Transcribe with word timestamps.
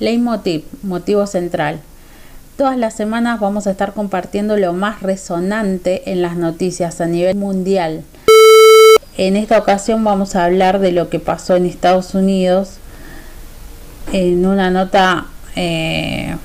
Leitmotiv, 0.00 0.64
motivo 0.82 1.26
central. 1.26 1.80
Todas 2.56 2.76
las 2.76 2.94
semanas 2.94 3.40
vamos 3.40 3.66
a 3.66 3.70
estar 3.70 3.94
compartiendo 3.94 4.56
lo 4.56 4.72
más 4.72 5.02
resonante 5.02 6.10
en 6.10 6.22
las 6.22 6.36
noticias 6.36 7.00
a 7.00 7.06
nivel 7.06 7.36
mundial. 7.36 8.02
En 9.16 9.36
esta 9.36 9.58
ocasión 9.58 10.02
vamos 10.02 10.34
a 10.34 10.44
hablar 10.44 10.80
de 10.80 10.92
lo 10.92 11.08
que 11.08 11.20
pasó 11.20 11.56
en 11.56 11.66
Estados 11.66 12.14
Unidos 12.14 12.78
en 14.12 14.46
una 14.46 14.70
nota 14.70 15.26
eh, 15.56 16.36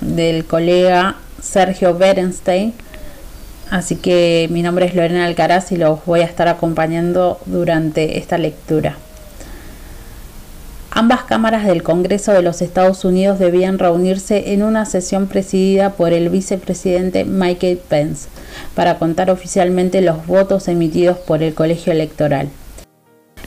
del 0.00 0.44
colega 0.46 1.16
Sergio 1.42 1.96
Berenstein. 1.96 2.72
Así 3.70 3.96
que 3.96 4.48
mi 4.50 4.62
nombre 4.62 4.86
es 4.86 4.94
Lorena 4.94 5.26
Alcaraz 5.26 5.72
y 5.72 5.76
los 5.76 6.04
voy 6.06 6.20
a 6.20 6.24
estar 6.24 6.48
acompañando 6.48 7.38
durante 7.46 8.18
esta 8.18 8.38
lectura. 8.38 8.96
Ambas 10.96 11.24
cámaras 11.24 11.66
del 11.66 11.82
Congreso 11.82 12.30
de 12.30 12.42
los 12.42 12.62
Estados 12.62 13.04
Unidos 13.04 13.40
debían 13.40 13.80
reunirse 13.80 14.52
en 14.52 14.62
una 14.62 14.84
sesión 14.84 15.26
presidida 15.26 15.94
por 15.94 16.12
el 16.12 16.28
vicepresidente 16.28 17.24
Michael 17.24 17.78
Pence 17.78 18.28
para 18.76 18.96
contar 19.00 19.28
oficialmente 19.28 20.00
los 20.02 20.24
votos 20.28 20.68
emitidos 20.68 21.18
por 21.18 21.42
el 21.42 21.52
colegio 21.52 21.92
electoral. 21.92 22.48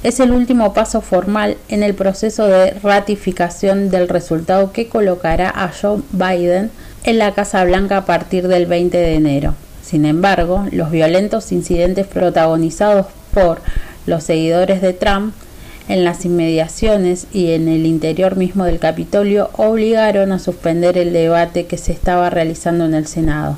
Es 0.03 0.19
el 0.19 0.33
último 0.33 0.73
paso 0.73 0.99
formal 0.99 1.55
en 1.69 1.83
el 1.83 1.93
proceso 1.93 2.47
de 2.47 2.71
ratificación 2.71 3.89
del 3.91 4.09
resultado 4.09 4.73
que 4.73 4.89
colocará 4.89 5.49
a 5.49 5.71
Joe 5.71 6.01
Biden 6.11 6.69
en 7.05 7.17
la 7.17 7.33
Casa 7.33 7.63
Blanca 7.63 7.95
a 7.95 8.05
partir 8.05 8.49
del 8.49 8.65
20 8.65 8.97
de 8.97 9.13
enero. 9.15 9.55
Sin 9.81 10.05
embargo, 10.05 10.65
los 10.73 10.91
violentos 10.91 11.53
incidentes 11.53 12.07
protagonizados 12.07 13.05
por 13.33 13.61
los 14.05 14.25
seguidores 14.25 14.81
de 14.81 14.91
Trump 14.91 15.33
en 15.87 16.03
las 16.03 16.25
inmediaciones 16.25 17.27
y 17.31 17.51
en 17.51 17.67
el 17.67 17.85
interior 17.85 18.35
mismo 18.35 18.65
del 18.65 18.79
Capitolio 18.79 19.49
obligaron 19.53 20.31
a 20.31 20.39
suspender 20.39 20.97
el 20.97 21.13
debate 21.13 21.65
que 21.65 21.77
se 21.77 21.93
estaba 21.93 22.29
realizando 22.29 22.85
en 22.85 22.93
el 22.93 23.07
Senado. 23.07 23.57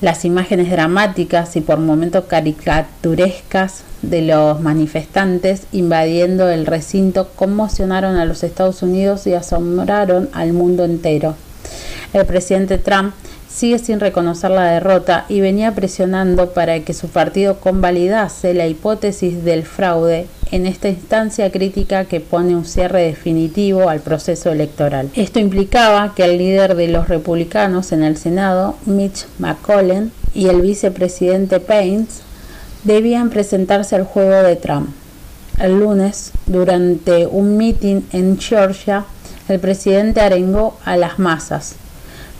Las 0.00 0.24
imágenes 0.24 0.70
dramáticas 0.70 1.56
y 1.56 1.60
por 1.60 1.78
momentos 1.78 2.24
caricaturescas 2.24 3.84
de 4.02 4.22
los 4.22 4.60
manifestantes 4.60 5.64
invadiendo 5.72 6.48
el 6.48 6.64
recinto 6.64 7.28
conmocionaron 7.36 8.16
a 8.16 8.24
los 8.24 8.42
Estados 8.42 8.82
Unidos 8.82 9.26
y 9.26 9.34
asombraron 9.34 10.30
al 10.32 10.52
mundo 10.54 10.84
entero. 10.84 11.34
El 12.12 12.24
presidente 12.24 12.78
Trump 12.78 13.12
sigue 13.52 13.78
sin 13.78 14.00
reconocer 14.00 14.50
la 14.50 14.64
derrota 14.64 15.26
y 15.28 15.40
venía 15.40 15.74
presionando 15.74 16.50
para 16.50 16.80
que 16.80 16.94
su 16.94 17.08
partido 17.08 17.58
convalidase 17.58 18.54
la 18.54 18.66
hipótesis 18.66 19.44
del 19.44 19.64
fraude 19.64 20.26
en 20.50 20.66
esta 20.66 20.88
instancia 20.88 21.50
crítica 21.50 22.04
que 22.04 22.20
pone 22.20 22.56
un 22.56 22.64
cierre 22.64 23.02
definitivo 23.02 23.88
al 23.88 24.00
proceso 24.00 24.50
electoral. 24.50 25.10
Esto 25.14 25.38
implicaba 25.38 26.14
que 26.14 26.24
el 26.24 26.38
líder 26.38 26.74
de 26.74 26.88
los 26.88 27.08
republicanos 27.08 27.92
en 27.92 28.02
el 28.02 28.16
Senado, 28.16 28.76
Mitch 28.86 29.26
McConnell, 29.38 30.10
y 30.34 30.46
el 30.46 30.60
vicepresidente 30.60 31.60
Pence 31.60 32.22
debían 32.84 33.30
presentarse 33.30 33.96
al 33.96 34.04
juego 34.04 34.42
de 34.42 34.56
Trump. 34.56 34.90
El 35.58 35.80
lunes, 35.80 36.32
durante 36.46 37.26
un 37.26 37.56
meeting 37.56 38.02
en 38.12 38.38
Georgia, 38.38 39.04
el 39.48 39.58
presidente 39.58 40.20
arengó 40.20 40.78
a 40.84 40.96
las 40.96 41.18
masas. 41.18 41.74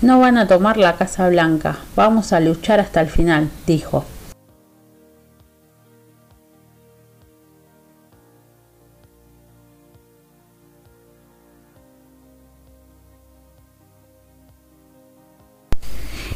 No 0.02 0.18
van 0.18 0.38
a 0.38 0.48
tomar 0.48 0.78
la 0.78 0.96
Casa 0.96 1.28
Blanca, 1.28 1.76
vamos 1.94 2.32
a 2.32 2.40
luchar 2.40 2.80
hasta 2.80 3.02
el 3.02 3.08
final, 3.08 3.50
dijo. 3.66 4.06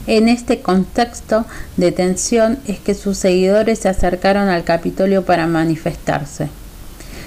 En 0.07 0.29
este 0.29 0.61
contexto 0.61 1.47
de 1.79 1.91
tensión 1.91 2.59
es 2.67 2.79
que 2.79 2.93
sus 2.93 3.17
seguidores 3.17 3.79
se 3.79 3.89
acercaron 3.89 4.51
al 4.51 4.65
Capitolio 4.65 5.25
para 5.25 5.47
manifestarse. 5.47 6.51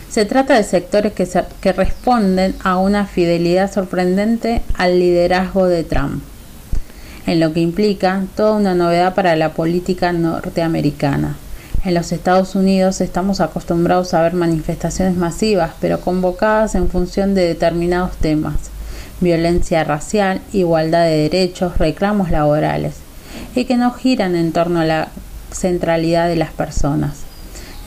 Se 0.10 0.26
trata 0.26 0.56
de 0.56 0.64
sectores 0.64 1.14
que, 1.14 1.74
responden 1.74 2.56
a 2.64 2.78
una 2.78 3.06
fidelidad 3.06 3.72
sorprendente 3.72 4.62
al 4.76 5.00
liderazgo 5.00 5.68
de 5.68 5.84
Trump, 5.84 6.24
en 7.26 7.40
lo 7.40 7.54
que 7.54 7.60
implica 7.60 8.24
toda 8.36 8.54
una 8.54 8.74
novedad 8.74 9.14
para 9.14 9.36
la 9.36 9.54
política 9.54 10.14
norteamericana. 10.14 11.36
En 11.84 11.94
los 11.94 12.12
Estados 12.12 12.56
Unidos 12.56 13.02
estamos 13.02 13.42
acostumbrados 13.42 14.14
a 14.14 14.22
ver 14.22 14.34
manifestaciones 14.34 15.16
masivas, 15.16 15.72
pero 15.80 16.02
convocadas 16.02 16.76
en 16.76 16.90
función 16.90 17.36
de 17.36 17.48
determinados 17.48 18.18
temas 18.18 18.72
violencia 19.20 19.84
racial, 19.84 20.42
igualdad 20.54 21.06
de 21.06 21.30
derechos, 21.30 21.78
reclamos 21.78 22.30
laborales, 22.30 22.96
y 23.56 23.66
que 23.66 23.78
no 23.78 23.92
giran 23.92 24.36
en 24.36 24.52
torno 24.52 24.82
a 24.82 24.86
la 24.86 25.08
centralidad 25.52 26.28
de 26.28 26.36
las 26.36 26.52
personas. 26.52 27.27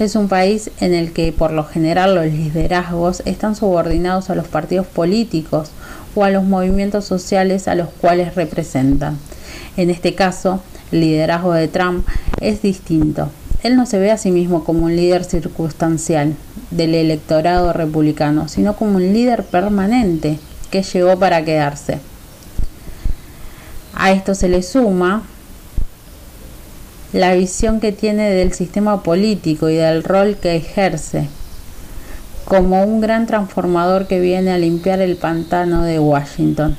Es 0.01 0.17
un 0.17 0.29
país 0.29 0.71
en 0.81 0.95
el 0.95 1.13
que 1.13 1.31
por 1.31 1.53
lo 1.53 1.63
general 1.63 2.15
los 2.15 2.25
liderazgos 2.25 3.23
están 3.27 3.55
subordinados 3.55 4.31
a 4.31 4.35
los 4.35 4.49
partidos 4.49 4.87
políticos 4.87 5.73
o 6.15 6.25
a 6.25 6.31
los 6.31 6.43
movimientos 6.43 7.05
sociales 7.05 7.69
a 7.69 7.75
los 7.75 7.91
cuales 7.91 8.35
representan. 8.35 9.19
En 9.77 9.91
este 9.91 10.15
caso, 10.15 10.63
el 10.91 11.01
liderazgo 11.01 11.53
de 11.53 11.69
Trump 11.69 12.09
es 12.41 12.63
distinto. 12.63 13.29
Él 13.63 13.77
no 13.77 13.85
se 13.85 13.99
ve 13.99 14.11
a 14.11 14.17
sí 14.17 14.31
mismo 14.31 14.65
como 14.65 14.87
un 14.87 14.97
líder 14.97 15.23
circunstancial 15.23 16.35
del 16.71 16.95
electorado 16.95 17.75
republicano, 17.75 18.49
sino 18.49 18.77
como 18.77 18.97
un 18.97 19.13
líder 19.13 19.45
permanente 19.45 20.39
que 20.71 20.83
llegó 20.83 21.19
para 21.19 21.45
quedarse. 21.45 21.99
A 23.95 24.13
esto 24.13 24.35
se 24.35 24.49
le 24.49 24.63
suma 24.63 25.25
la 27.13 27.35
visión 27.35 27.81
que 27.81 27.93
tiene 27.93 28.31
del 28.31 28.53
sistema 28.53 29.03
político 29.03 29.69
y 29.69 29.77
del 29.77 30.05
rol 30.05 30.37
que 30.37 30.57
ejerce 30.57 31.29
como 32.45 32.85
un 32.85 33.01
gran 33.01 33.27
transformador 33.27 34.07
que 34.07 34.21
viene 34.21 34.51
a 34.51 34.59
limpiar 34.59 35.01
el 35.01 35.17
pantano 35.17 35.83
de 35.83 35.99
Washington. 35.99 36.77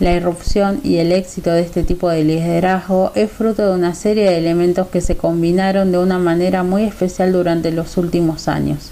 La 0.00 0.12
irrupción 0.12 0.80
y 0.82 0.96
el 0.96 1.12
éxito 1.12 1.50
de 1.50 1.62
este 1.62 1.82
tipo 1.82 2.08
de 2.08 2.24
liderazgo 2.24 3.12
es 3.14 3.30
fruto 3.30 3.68
de 3.68 3.74
una 3.74 3.94
serie 3.94 4.24
de 4.24 4.38
elementos 4.38 4.88
que 4.88 5.00
se 5.00 5.16
combinaron 5.16 5.92
de 5.92 5.98
una 5.98 6.18
manera 6.18 6.62
muy 6.62 6.84
especial 6.84 7.32
durante 7.32 7.70
los 7.70 7.96
últimos 7.96 8.48
años 8.48 8.90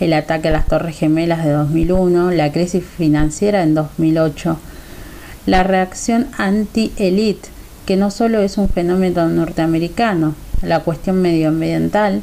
el 0.00 0.12
ataque 0.12 0.48
a 0.48 0.52
las 0.52 0.66
Torres 0.66 0.96
Gemelas 0.96 1.44
de 1.44 1.52
2001, 1.52 2.30
la 2.30 2.52
crisis 2.52 2.84
financiera 2.84 3.62
en 3.62 3.74
2008, 3.74 4.58
la 5.46 5.62
reacción 5.62 6.28
anti-elite, 6.36 7.48
que 7.88 7.96
no 7.96 8.10
solo 8.10 8.40
es 8.40 8.58
un 8.58 8.68
fenómeno 8.68 9.30
norteamericano, 9.30 10.34
la 10.60 10.80
cuestión 10.80 11.22
medioambiental 11.22 12.20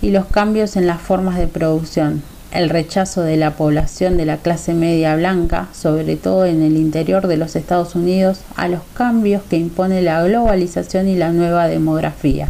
y 0.00 0.12
los 0.12 0.26
cambios 0.26 0.76
en 0.76 0.86
las 0.86 1.00
formas 1.00 1.36
de 1.36 1.48
producción, 1.48 2.22
el 2.52 2.70
rechazo 2.70 3.22
de 3.22 3.36
la 3.36 3.56
población 3.56 4.16
de 4.16 4.26
la 4.26 4.36
clase 4.36 4.74
media 4.74 5.16
blanca, 5.16 5.66
sobre 5.72 6.14
todo 6.14 6.46
en 6.46 6.62
el 6.62 6.76
interior 6.76 7.26
de 7.26 7.36
los 7.36 7.56
Estados 7.56 7.96
Unidos, 7.96 8.42
a 8.54 8.68
los 8.68 8.82
cambios 8.94 9.42
que 9.50 9.56
impone 9.56 10.02
la 10.02 10.22
globalización 10.22 11.08
y 11.08 11.16
la 11.16 11.32
nueva 11.32 11.66
demografía. 11.66 12.48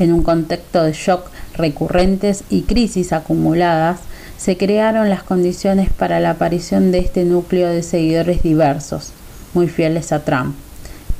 En 0.00 0.12
un 0.12 0.24
contexto 0.24 0.82
de 0.82 0.92
shock 0.92 1.30
recurrentes 1.56 2.42
y 2.50 2.62
crisis 2.62 3.12
acumuladas, 3.12 4.00
se 4.38 4.56
crearon 4.56 5.08
las 5.08 5.22
condiciones 5.22 5.88
para 5.92 6.18
la 6.18 6.30
aparición 6.30 6.90
de 6.90 6.98
este 6.98 7.24
núcleo 7.24 7.68
de 7.68 7.84
seguidores 7.84 8.42
diversos, 8.42 9.12
muy 9.54 9.68
fieles 9.68 10.10
a 10.10 10.24
Trump, 10.24 10.56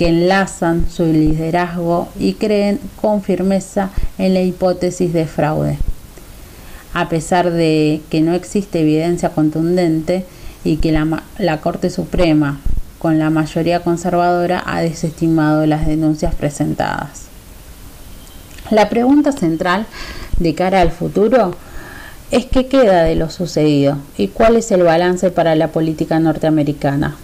que 0.01 0.09
enlazan 0.09 0.87
su 0.91 1.05
liderazgo 1.05 2.09
y 2.19 2.33
creen 2.33 2.81
con 3.03 3.23
firmeza 3.23 3.91
en 4.17 4.33
la 4.33 4.41
hipótesis 4.41 5.13
de 5.13 5.27
fraude. 5.27 5.77
A 6.95 7.11
pesar 7.11 7.51
de 7.51 8.01
que 8.09 8.23
no 8.23 8.33
existe 8.33 8.81
evidencia 8.81 9.29
contundente 9.29 10.25
y 10.65 10.79
que 10.79 10.91
la, 10.91 11.23
la 11.37 11.61
Corte 11.61 11.91
Suprema, 11.91 12.61
con 12.99 13.19
la 13.19 13.29
mayoría 13.29 13.81
conservadora, 13.81 14.63
ha 14.65 14.81
desestimado 14.81 15.67
las 15.67 15.87
denuncias 15.87 16.35
presentadas. 16.35 17.27
La 18.71 18.89
pregunta 18.89 19.33
central 19.33 19.85
de 20.39 20.55
cara 20.55 20.81
al 20.81 20.93
futuro 20.93 21.55
es 22.31 22.47
qué 22.47 22.69
queda 22.69 23.03
de 23.03 23.17
lo 23.17 23.29
sucedido 23.29 23.99
y 24.17 24.29
cuál 24.29 24.57
es 24.57 24.71
el 24.71 24.83
balance 24.83 25.31
para 25.31 25.57
la 25.57 25.69
política 25.69 26.21
norteamericana. 26.21 27.19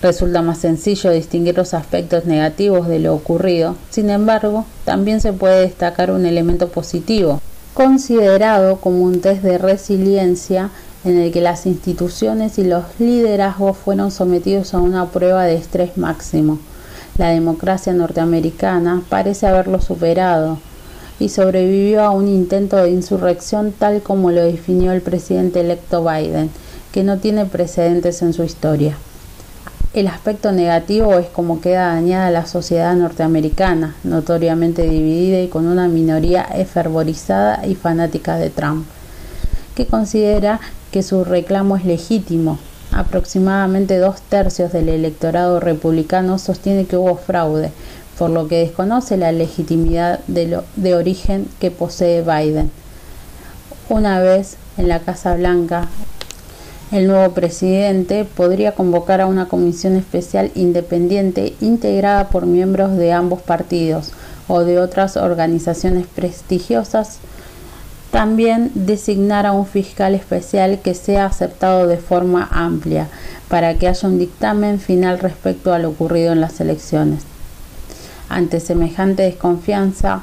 Resulta 0.00 0.42
más 0.42 0.58
sencillo 0.58 1.10
distinguir 1.10 1.56
los 1.56 1.74
aspectos 1.74 2.24
negativos 2.24 2.86
de 2.86 3.00
lo 3.00 3.14
ocurrido, 3.14 3.74
sin 3.90 4.10
embargo, 4.10 4.64
también 4.84 5.20
se 5.20 5.32
puede 5.32 5.62
destacar 5.62 6.12
un 6.12 6.24
elemento 6.24 6.68
positivo, 6.68 7.40
considerado 7.74 8.76
como 8.76 9.02
un 9.02 9.20
test 9.20 9.42
de 9.42 9.58
resiliencia 9.58 10.70
en 11.04 11.18
el 11.18 11.32
que 11.32 11.40
las 11.40 11.66
instituciones 11.66 12.58
y 12.58 12.64
los 12.64 12.84
liderazgos 13.00 13.76
fueron 13.76 14.12
sometidos 14.12 14.72
a 14.72 14.78
una 14.78 15.06
prueba 15.06 15.44
de 15.44 15.56
estrés 15.56 15.96
máximo. 15.96 16.60
La 17.16 17.30
democracia 17.30 17.92
norteamericana 17.92 19.02
parece 19.08 19.48
haberlo 19.48 19.80
superado 19.80 20.58
y 21.18 21.30
sobrevivió 21.30 22.04
a 22.04 22.10
un 22.10 22.28
intento 22.28 22.76
de 22.76 22.90
insurrección 22.90 23.72
tal 23.76 24.00
como 24.02 24.30
lo 24.30 24.44
definió 24.44 24.92
el 24.92 25.00
presidente 25.00 25.58
electo 25.58 26.04
Biden, 26.04 26.50
que 26.92 27.02
no 27.02 27.18
tiene 27.18 27.46
precedentes 27.46 28.22
en 28.22 28.32
su 28.32 28.44
historia. 28.44 28.96
El 29.98 30.06
aspecto 30.06 30.52
negativo 30.52 31.18
es 31.18 31.26
cómo 31.26 31.60
queda 31.60 31.92
dañada 31.92 32.30
la 32.30 32.46
sociedad 32.46 32.94
norteamericana, 32.94 33.96
notoriamente 34.04 34.82
dividida 34.82 35.40
y 35.40 35.48
con 35.48 35.66
una 35.66 35.88
minoría 35.88 36.42
efervorizada 36.42 37.66
y 37.66 37.74
fanática 37.74 38.36
de 38.36 38.48
Trump, 38.48 38.86
que 39.74 39.86
considera 39.86 40.60
que 40.92 41.02
su 41.02 41.24
reclamo 41.24 41.76
es 41.76 41.84
legítimo. 41.84 42.60
Aproximadamente 42.92 43.98
dos 43.98 44.20
tercios 44.20 44.70
del 44.70 44.88
electorado 44.88 45.58
republicano 45.58 46.38
sostiene 46.38 46.86
que 46.86 46.96
hubo 46.96 47.16
fraude, 47.16 47.72
por 48.20 48.30
lo 48.30 48.46
que 48.46 48.60
desconoce 48.60 49.16
la 49.16 49.32
legitimidad 49.32 50.20
de, 50.28 50.60
de 50.76 50.94
origen 50.94 51.48
que 51.58 51.72
posee 51.72 52.22
Biden. 52.22 52.70
Una 53.88 54.20
vez 54.20 54.58
en 54.76 54.86
la 54.86 55.00
Casa 55.00 55.34
Blanca, 55.34 55.88
el 56.90 57.06
nuevo 57.06 57.34
presidente 57.34 58.24
podría 58.24 58.72
convocar 58.72 59.20
a 59.20 59.26
una 59.26 59.46
comisión 59.46 59.96
especial 59.96 60.50
independiente 60.54 61.54
integrada 61.60 62.28
por 62.28 62.46
miembros 62.46 62.96
de 62.96 63.12
ambos 63.12 63.42
partidos 63.42 64.12
o 64.48 64.64
de 64.64 64.78
otras 64.78 65.18
organizaciones 65.18 66.06
prestigiosas. 66.06 67.18
También 68.10 68.70
designar 68.74 69.44
a 69.44 69.52
un 69.52 69.66
fiscal 69.66 70.14
especial 70.14 70.80
que 70.82 70.94
sea 70.94 71.26
aceptado 71.26 71.86
de 71.86 71.98
forma 71.98 72.48
amplia 72.50 73.08
para 73.48 73.74
que 73.74 73.86
haya 73.86 74.08
un 74.08 74.18
dictamen 74.18 74.80
final 74.80 75.18
respecto 75.18 75.74
a 75.74 75.78
lo 75.78 75.90
ocurrido 75.90 76.32
en 76.32 76.40
las 76.40 76.58
elecciones. 76.60 77.24
Ante 78.30 78.60
semejante 78.60 79.24
desconfianza, 79.24 80.22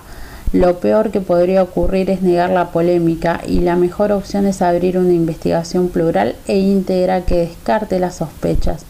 lo 0.53 0.79
peor 0.79 1.11
que 1.11 1.21
podría 1.21 1.63
ocurrir 1.63 2.09
es 2.09 2.21
negar 2.21 2.49
la 2.49 2.71
polémica 2.71 3.41
y 3.45 3.59
la 3.59 3.75
mejor 3.75 4.11
opción 4.11 4.45
es 4.45 4.61
abrir 4.61 4.97
una 4.97 5.13
investigación 5.13 5.89
plural 5.89 6.35
e 6.47 6.57
íntegra 6.57 7.25
que 7.25 7.35
descarte 7.35 7.99
las 7.99 8.15
sospechas. 8.15 8.85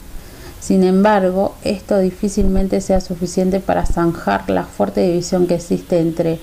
Sin 0.59 0.83
embargo, 0.83 1.55
esto 1.63 1.99
difícilmente 1.99 2.81
sea 2.81 3.01
suficiente 3.01 3.59
para 3.59 3.85
zanjar 3.85 4.49
la 4.49 4.63
fuerte 4.63 5.01
división 5.01 5.47
que 5.47 5.55
existe 5.55 5.99
entre 5.99 6.39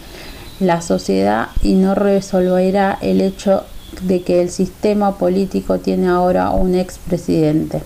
la 0.61 0.81
sociedad 0.81 1.49
y 1.63 1.75
no 1.75 1.95
resolverá 1.95 2.99
el 3.01 3.21
hecho 3.21 3.65
de 4.03 4.23
que 4.23 4.41
el 4.41 4.51
sistema 4.51 5.19
político 5.19 5.79
tiene 5.79 6.09
ahora 6.09 6.51
un 6.51 6.75
expresidente 6.75 7.83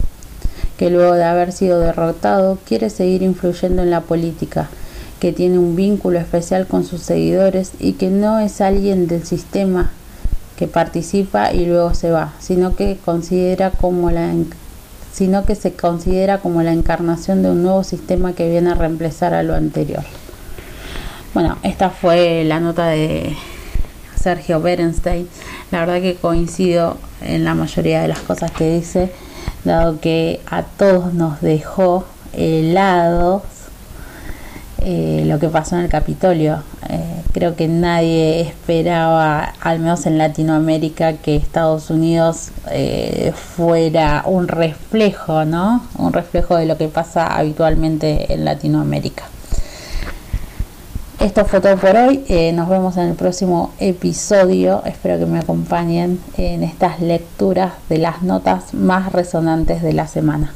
que 0.77 0.91
luego 0.91 1.15
de 1.15 1.25
haber 1.25 1.53
sido 1.53 1.81
derrotado 1.81 2.59
quiere 2.67 2.91
seguir 2.91 3.23
influyendo 3.23 3.83
en 3.83 3.91
la 3.91 4.03
política 4.03 4.69
que 5.21 5.33
tiene 5.33 5.59
un 5.59 5.77
vínculo 5.77 6.19
especial 6.19 6.67
con 6.67 6.85
sus 6.85 7.03
seguidores 7.03 7.73
y 7.81 7.95
que 7.95 8.09
no 8.09 8.39
es 8.39 8.61
alguien 8.61 9.07
del 9.07 9.25
sistema 9.25 9.91
que 10.57 10.67
participa 10.67 11.53
y 11.53 11.67
luego 11.67 11.95
se 11.95 12.11
va, 12.11 12.33
sino 12.41 12.77
que 12.77 12.99
considera 13.05 13.71
como 13.71 14.11
la 14.11 14.33
sino 15.13 15.47
que 15.47 15.55
se 15.55 15.73
considera 15.73 16.39
como 16.41 16.63
la 16.63 16.73
encarnación 16.73 17.43
de 17.43 17.51
un 17.51 17.63
nuevo 17.63 17.83
sistema 17.85 18.35
que 18.35 18.51
viene 18.51 18.71
a 18.71 18.75
reemplazar 18.75 19.33
a 19.33 19.43
lo 19.43 19.55
anterior. 19.55 20.05
Bueno, 21.33 21.57
esta 21.63 21.89
fue 21.89 22.45
la 22.45 22.61
nota 22.61 22.89
de 22.89 23.35
Sergio 24.15 24.61
Berenstein. 24.61 25.27
La 25.71 25.81
verdad 25.81 26.03
que 26.03 26.17
coincido 26.17 26.99
en 27.23 27.45
la 27.45 27.55
mayoría 27.55 28.03
de 28.03 28.09
las 28.09 28.19
cosas 28.19 28.51
que 28.51 28.75
dice, 28.75 29.11
dado 29.65 30.01
que 30.01 30.41
a 30.51 30.65
todos 30.65 31.15
nos 31.15 31.41
dejó 31.41 32.05
helados 32.35 33.43
eh, 34.89 35.25
lo 35.27 35.41
que 35.41 35.49
pasó 35.49 35.75
en 35.75 35.83
el 35.83 35.89
Capitolio. 35.89 36.63
Eh, 36.89 37.01
creo 37.33 37.57
que 37.57 37.67
nadie 37.67 38.41
esperaba, 38.43 39.53
al 39.61 39.81
menos 39.81 40.07
en 40.07 40.17
Latinoamérica, 40.17 41.15
que 41.15 41.35
Estados 41.35 41.91
Unidos 41.91 42.51
eh, 42.71 43.33
fuera 43.35 44.23
un 44.27 44.47
reflejo, 44.47 45.45
¿no? 45.45 45.83
Un 45.99 46.13
reflejo 46.13 46.55
de 46.55 46.67
lo 46.67 46.79
que 46.79 46.87
pasa 46.87 47.27
habitualmente 47.27 48.33
en 48.33 48.45
Latinoamérica. 48.45 49.25
Esto 51.19 51.45
fue 51.47 51.61
todo 51.61 51.77
por 51.79 51.97
hoy. 51.97 52.53
nos 52.55 52.69
vemos 52.69 52.97
en 52.97 53.09
el 53.09 53.15
próximo 53.17 53.73
episodio. 53.81 54.85
Espero 54.85 55.19
que 55.19 55.27
me 55.27 55.41
acompañen 55.41 56.21
en 56.37 56.63
estas 56.63 57.01
lecturas 57.01 57.73
de 57.89 57.99
las 57.99 58.23
notas 58.23 58.73
más 58.73 59.11
resonantes 59.11 59.83
de 59.83 59.95
la 59.95 60.07
semana. 60.07 60.53